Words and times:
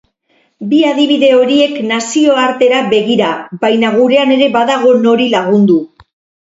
Bi 0.69 0.77
adibide 0.91 1.29
horiek 1.41 1.75
nazioartera 1.91 2.81
begira 2.95 3.29
baina 3.67 3.93
gurean 4.01 4.35
ere 4.41 4.53
badago 4.59 4.97
nori 5.09 5.31
lagundu. 5.39 5.81